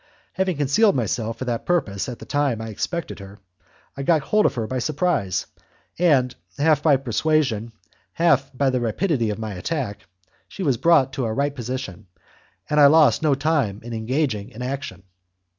[0.33, 3.39] Having concealed myself for that purpose at the time I expected her,
[3.95, 5.45] I got hold of her by surprise,
[5.99, 7.71] and, half by persuasion,
[8.13, 10.07] half by the rapidity of my attack,
[10.47, 12.07] she was brought to a right position,
[12.67, 15.03] and I lost no time in engaging in action.